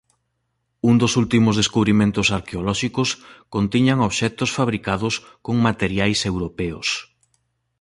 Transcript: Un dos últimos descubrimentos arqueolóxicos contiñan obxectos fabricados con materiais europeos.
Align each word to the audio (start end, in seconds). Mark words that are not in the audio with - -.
Un 0.89 0.95
dos 1.01 1.13
últimos 1.21 1.55
descubrimentos 1.61 2.27
arqueolóxicos 2.37 3.09
contiñan 3.53 3.99
obxectos 4.07 4.49
fabricados 4.57 5.13
con 5.45 5.55
materiais 5.67 6.19
europeos. 6.31 6.87